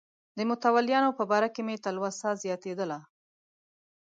[0.37, 2.99] د متولیانو په باره کې مې تلوسه زیاتېدله.